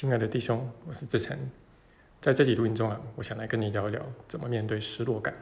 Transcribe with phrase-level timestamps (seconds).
[0.00, 1.36] 亲爱的弟兄，我是志成，
[2.20, 5.34] 在这集录音中啊，我想来跟你聊一聊怎么面对失落感。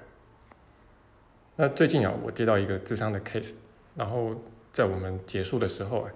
[1.56, 3.53] 那最近啊，我接到一个智商的 case，
[3.95, 4.34] 然后
[4.72, 6.11] 在我们结束的时候啊，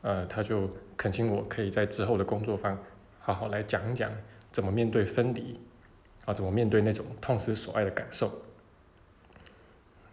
[0.00, 2.82] 呃，他就恳请我可以在之后的工作坊
[3.20, 4.10] 好好来讲一讲
[4.50, 5.60] 怎么面对分离
[6.24, 8.32] 啊，怎么面对那种痛失所爱的感受。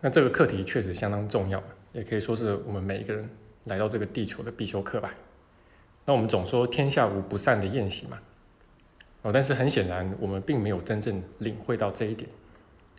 [0.02, 3.30] 那这个课题确实相当重要，也可以说是我们每一个人
[3.64, 5.16] 来到这个地球的必修课吧。
[6.10, 8.18] 那我们总说天下无不散的宴席嘛，
[9.22, 12.28] 哦，但是很显然我们并没有真正领会到这一点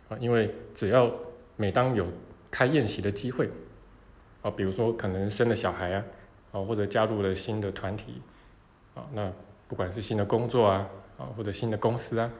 [0.07, 1.11] 啊，因为只要
[1.57, 2.07] 每当有
[2.49, 3.49] 开宴席的机会，
[4.41, 6.05] 啊，比如说可能生了小孩啊，
[6.53, 8.21] 啊，或者加入了新的团体，
[8.95, 9.29] 啊，那
[9.67, 12.31] 不管是新的工作啊，啊，或者新的公司啊，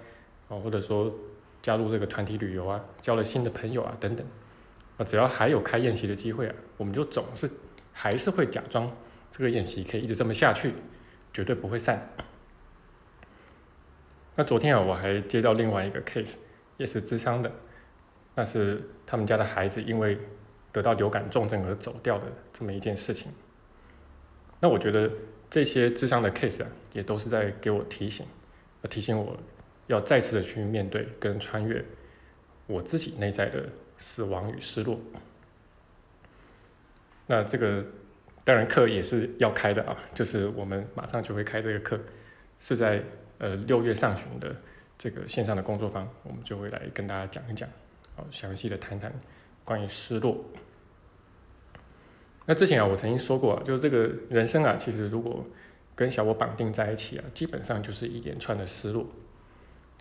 [0.47, 1.13] 啊，或者说
[1.61, 4.25] 加入这个团体旅游啊，交了新的朋友啊等等，
[4.95, 7.51] 啊，只要还有开宴席的机会啊，我们就总是
[7.91, 8.89] 还是会假装。
[9.31, 10.73] 这个演习可以一直这么下去，
[11.31, 12.09] 绝对不会散。
[14.35, 16.35] 那昨天啊，我还接到另外一个 case，
[16.75, 17.49] 也是智商的，
[18.35, 20.17] 那是他们家的孩子因为
[20.73, 23.31] 得到流感重症而走掉的这么一件事情。
[24.59, 25.09] 那我觉得
[25.49, 28.25] 这些智商的 case 啊，也都是在给我提醒，
[28.89, 29.37] 提醒我
[29.87, 31.83] 要再次的去面对跟穿越
[32.67, 34.99] 我自己内在的死亡与失落。
[37.27, 37.85] 那这个。
[38.51, 41.97] 当然，课也是要开的啊，就是我们马上就会开这个课，
[42.59, 43.01] 是在
[43.37, 44.53] 呃六月上旬的
[44.97, 47.69] 这个线上的工作坊，我们就会来跟大家讲一讲，
[48.13, 49.09] 好详细的谈谈
[49.63, 50.43] 关于失落。
[52.45, 55.47] 那之前啊，我曾经说过啊，就是这个人生啊，其实如果
[55.95, 59.07] 跟小我绑定在一起啊，基本上就是一连串的失落，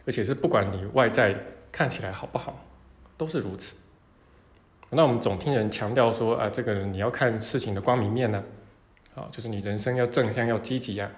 [0.07, 1.37] 而且是不管你外在
[1.71, 2.67] 看起来好不好，
[3.17, 3.81] 都是如此。
[4.93, 8.43] 那我们总听人强调说啊，这个你要看事情的光明面呢，
[9.15, 11.11] 啊，就是你人生要正向要积极啊。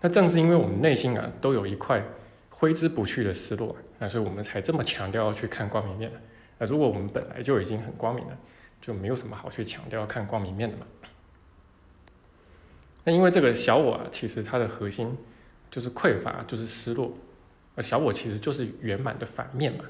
[0.00, 2.02] 那正是因为我们内心啊都有一块
[2.48, 6.10] 挥之不去的失落，那所以我们才这么强调要去看光明面。
[6.58, 8.38] 那如果我们本来就已经很光明了，
[8.80, 10.86] 就没有什么好去强调要看光明面的嘛。
[13.02, 15.16] 那因为这个小我啊，其实它的核心
[15.70, 17.12] 就是匮乏，就是失落。
[17.74, 19.84] 而小我其实就是圆满的反面嘛。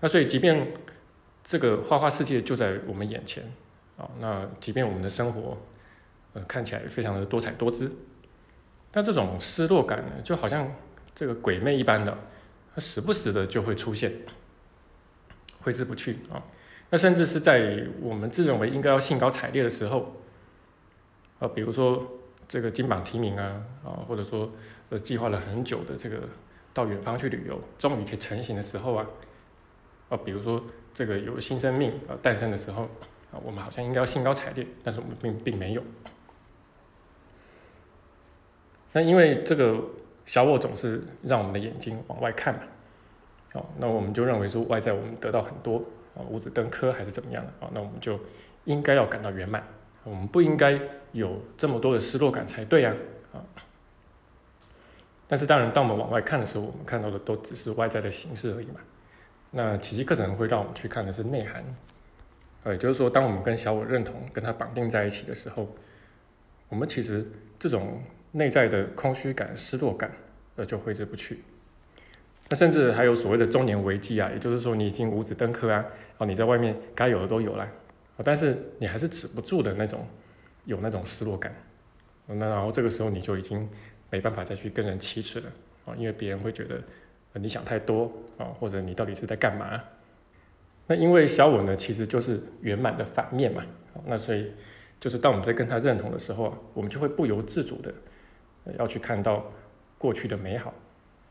[0.00, 0.72] 那所以即便
[1.46, 3.40] 这个花花世界就在我们眼前，
[3.96, 5.56] 啊，那即便我们的生活，
[6.32, 7.88] 呃，看起来非常的多彩多姿，
[8.90, 10.68] 但这种失落感呢，就好像
[11.14, 12.18] 这个鬼魅一般的，
[12.74, 14.12] 它时不时的就会出现，
[15.60, 16.42] 挥之不去啊。
[16.90, 20.16] 那甚至是在我们自认为应该要兴高采烈的时候，
[21.38, 22.04] 啊，比如说
[22.48, 24.50] 这个金榜题名啊，啊，或者说
[24.90, 26.28] 呃计划了很久的这个
[26.74, 29.06] 到远方去旅游，终于可以成行的时候啊。
[30.08, 30.62] 啊，比如说
[30.94, 32.82] 这个有新生命啊诞生的时候
[33.32, 35.82] 啊，我们好像应该要兴高采烈，但是我们并并没有。
[38.92, 39.78] 那因为这个
[40.24, 42.60] 小我总是让我们的眼睛往外看嘛，
[43.54, 45.84] 哦，那我们就认为说外在我们得到很多
[46.14, 48.18] 啊五子登科还是怎么样的啊，那我们就
[48.64, 49.62] 应该要感到圆满，
[50.04, 50.80] 我们不应该
[51.12, 52.94] 有这么多的失落感才对呀
[53.32, 53.44] 啊。
[55.28, 58.80] 但是当然，当我们往外看的时候，我们看到的都只是外在的形式而已嘛。
[59.56, 61.64] 那奇迹课程会让我们去看的是内涵，
[62.62, 65.74] 呃，就是说，当我们跟小我认同、跟他绑定在一起的时候，
[66.68, 67.26] 我们其实
[67.58, 68.02] 这种
[68.32, 70.12] 内在的空虚感、失落感，
[70.56, 71.38] 呃，就挥之不去。
[72.50, 75.82] 那甚至还有所谓的中年危机啊，也就是说，你已经五子登科啊，
[76.18, 77.66] 哦，你在外面该有的都有了，
[78.22, 80.06] 但是你还是止不住的那种
[80.66, 81.50] 有那种失落感，
[82.26, 83.66] 那然后这个时候你就已经
[84.10, 85.50] 没办法再去跟人启齿了
[85.86, 86.78] 啊，因为别人会觉得。
[87.38, 89.82] 你想太多啊，或者你到底是在干嘛？
[90.86, 93.64] 那因为小我呢，其实就是圆满的反面嘛。
[94.04, 94.52] 那所以
[95.00, 97.92] 就是当我们在跟他认同的时候啊，我们就会不由自主的
[98.78, 99.44] 要去看到
[99.98, 100.72] 过去的美好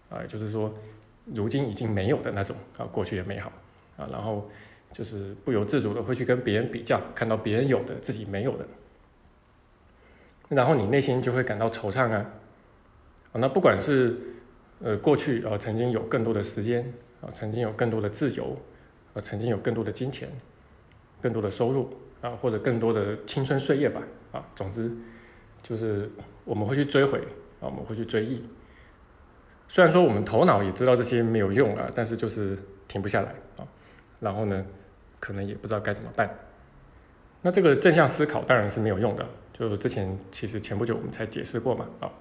[0.10, 0.74] 啊，就是说
[1.26, 3.52] 如今已经没有的那种啊过去的美好
[3.98, 4.50] 啊，然后
[4.92, 8.66] 就是不由自主的会去跟别人比较，看到别人有的自己没有的，
[10.50, 12.26] 然后你内心就会感到惆怅啊。
[13.34, 14.18] 那不管是
[14.84, 18.58] 呃，过去啊，曾经有更多的时间啊，曾经有更多的自由，
[19.14, 20.30] 啊，曾经有更多的金钱，
[21.22, 21.90] 更多的收入
[22.22, 24.02] 啊，或者更多的青春岁月吧
[24.32, 24.92] 啊，总之
[25.64, 26.10] 就是
[26.44, 27.20] 我们会去追回
[27.62, 28.44] 啊，我们会去追忆。
[29.68, 32.58] 虽然说我们头脑也知道这些没有用啊，但是就是
[32.88, 33.66] 停不下来啊。
[34.20, 34.66] 然后呢，
[35.20, 36.30] 可能也不知道该怎么办。
[37.42, 42.12] 那这个正向思考当然是没有用的，就之前其实前不久我们才解释过嘛啊。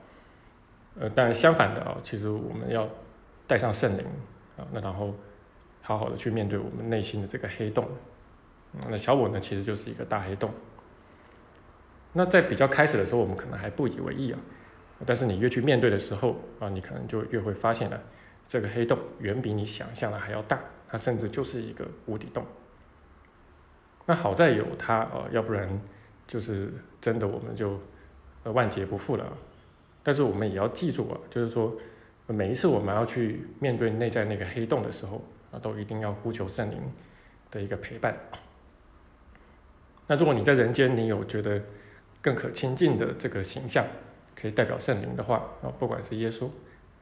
[1.00, 2.88] 呃，但相反的啊，其实我们要
[3.46, 4.04] 带上圣灵
[4.56, 5.14] 啊，那然后
[5.82, 7.88] 好好的去面对我们内心的这个黑洞。
[8.88, 10.52] 那小我呢，其实就是一个大黑洞。
[12.12, 14.38] 那在比较开始的时候，我们可能还不以为意啊，
[15.04, 18.00] 但是你越去面对的时候啊，你可能就越会发现了，
[18.46, 22.44] 这个黑洞远比你想象的还要大，它甚至就是一个无底洞。
[24.06, 25.80] 那好在有它啊，要不然
[26.26, 27.80] 就是真的我们就
[28.44, 29.26] 呃万劫不复了。
[30.04, 31.76] 但是我们也要记住啊，就是说
[32.28, 35.20] 每一次我们要去面对内在那个黑洞的时候
[35.50, 36.78] 啊，都一定要呼求圣灵
[37.50, 38.14] 的一个陪伴。
[40.06, 41.60] 那如果你在人间，你有觉得
[42.20, 43.86] 更可亲近的这个形象，
[44.34, 46.48] 可以代表圣灵的话，啊，不管是耶稣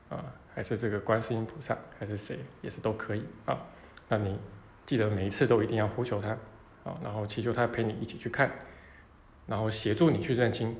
[0.08, 3.66] 啊，还是这个观世音菩萨，还是谁，也是都可以啊。
[4.08, 4.38] 那你
[4.86, 6.28] 记得每一次都一定要呼求他
[6.84, 8.50] 啊，然后祈求他陪你一起去看，
[9.46, 10.76] 然后协助你去认清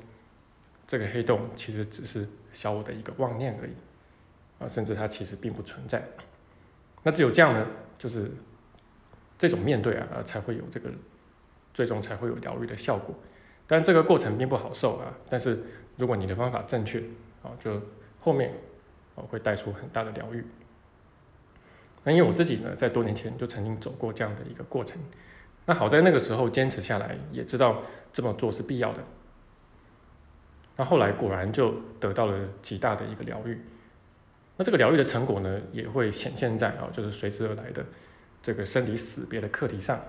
[0.93, 3.71] 这个黑洞其实只是小我的一个妄念而已
[4.59, 6.07] 啊，甚至它其实并不存在。
[7.01, 7.65] 那只有这样呢，
[7.97, 8.29] 就是
[9.39, 10.91] 这种面对啊，才会有这个。
[11.73, 13.15] 最终才会有疗愈的效果，
[13.65, 15.11] 但这个过程并不好受啊。
[15.27, 15.57] 但是
[15.97, 16.99] 如果你的方法正确
[17.41, 17.81] 啊，就
[18.19, 18.53] 后面
[19.15, 20.45] 啊会带出很大的疗愈。
[22.03, 25.01] 那因为我自己呢，在多年前就曾经走过这样的一个过程，
[25.65, 27.81] 那好在那个时候坚持下来，也知道
[28.11, 29.03] 这么做是必要的。
[30.75, 33.59] 那后来果然就得到了极大的一个疗愈。
[34.57, 37.85] 那这个疗愈的成果呢，也会显现在啊，就是随之而来的
[38.41, 39.99] 这个生离死别的课题上。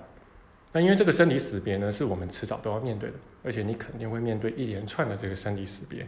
[0.72, 6.06] 那因为这个生离死别呢，是我们迟早都要面对的，而且你肯定会面对一连串的这个生离死别。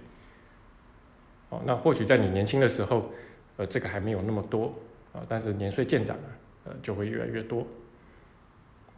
[1.49, 3.11] 哦，那或许在你年轻的时候，
[3.57, 4.75] 呃，这个还没有那么多
[5.13, 6.23] 啊，但是年岁渐长了，
[6.65, 7.67] 呃，就会越来越多。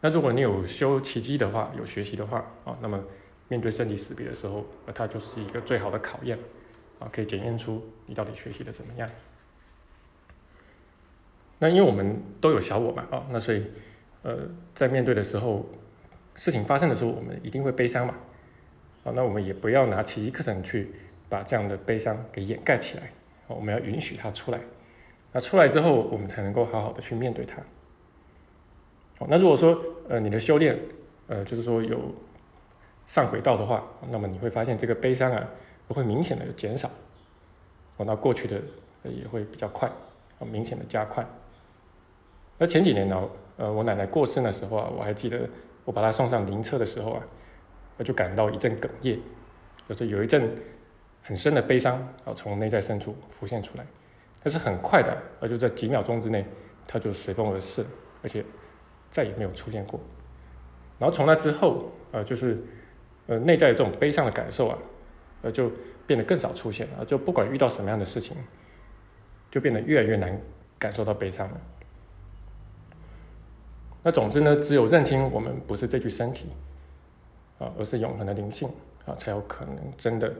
[0.01, 2.99] 那如果你有修奇迹的话，有学习的话啊，那么
[3.49, 6.39] 面对生离死别的时候，那，它就是一个最好的考验
[6.99, 9.09] 啊，可以检验出你到底学习的怎么样。
[11.59, 13.65] 那因为我们都有小我嘛，啊，那所以。
[14.21, 14.37] 呃，
[14.73, 15.65] 在面对的时候，
[16.35, 18.13] 事情发生的时候，我们一定会悲伤嘛。
[19.05, 20.91] 啊，那我们也不要拿奇迹课程去
[21.29, 23.03] 把这样的悲伤给掩盖起来。
[23.47, 24.59] 啊我们要允许它出来。
[25.31, 27.61] 那出来之后，我们才能够好好的去面对它。
[29.17, 30.77] 好，那如果说呃你的修炼
[31.27, 32.13] 呃就是说有
[33.09, 35.43] 上轨道的话，那么你会发现这个悲伤啊
[35.87, 36.87] 会明显的减少。
[37.97, 38.61] 哦，那过去的
[39.03, 39.89] 也会比较快
[40.37, 41.25] 啊，明显的加快。
[42.59, 43.27] 那前几年呢？
[43.57, 45.49] 呃，我奶奶过世的时候啊，我还记得
[45.85, 47.23] 我把她送上灵车的时候啊，
[47.97, 49.19] 我就感到一阵哽咽，
[49.87, 50.55] 就是有一阵
[51.23, 53.85] 很深的悲伤啊，从内在深处浮现出来。
[54.43, 56.45] 但是很快的，而就在几秒钟之内，
[56.87, 57.83] 它就随风而逝，
[58.21, 58.45] 而且
[59.09, 59.99] 再也没有出现过。
[60.99, 62.63] 然后从那之后，呃，就是
[63.29, 64.77] 呃内在的这种悲伤的感受啊，
[65.43, 65.71] 呃，就
[66.05, 67.05] 变得更少出现了。
[67.05, 68.35] 就不管遇到什么样的事情，
[69.49, 70.37] 就变得越来越难
[70.77, 71.61] 感受到悲伤了。
[74.01, 76.47] 那总之呢，只有认清我们不是这具身体
[77.59, 78.67] 啊，而是永恒的灵性
[79.05, 80.33] 啊，才有可能真的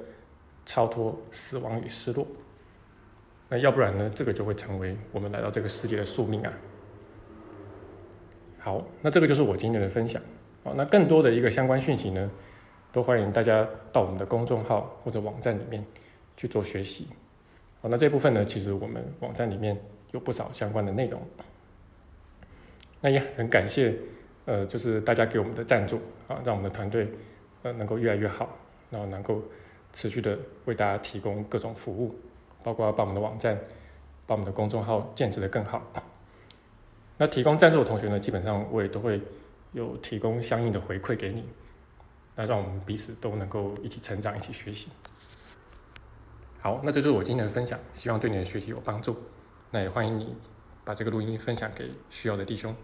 [0.65, 2.25] 超脱死亡与失落。
[3.49, 6.53] 那要不然呢，这个就会成为我们来到这个世界的宿命啊。
[8.59, 10.21] 好，那这个就是我今天的分享
[10.63, 10.73] 啊。
[10.75, 12.29] 那更多的一个相关讯息呢，
[12.91, 15.85] 都欢迎大家到我们的公众号或者网站里面
[16.35, 17.07] 去做学习。
[17.81, 19.79] 好，那这部分呢，其实我们网站里面
[20.11, 21.21] 有不少相关的内容。
[23.01, 23.95] 那也很感谢，
[24.45, 27.07] 呃，就是大家给我们的赞助啊，让我们的团队
[27.63, 28.49] 呃能够越来越好，
[28.89, 29.41] 然后能够
[29.93, 32.13] 持续的为大家提供各种服务，
[32.63, 33.57] 包括把我们的网站、
[34.25, 35.81] 把我们的公众号建设的更好。
[37.17, 39.21] 那提供赞助的同学呢，基本上我也都会
[39.71, 41.45] 有提供相应的回馈给你，
[42.35, 44.89] 那让我们彼此都能够一起成长、一起学习。
[46.59, 49.17] 好，那这就是我今天的分享，希望对你的学习有帮助。
[49.71, 50.35] 那也欢迎你
[50.83, 52.75] 把这个录音分享给需要的弟兄。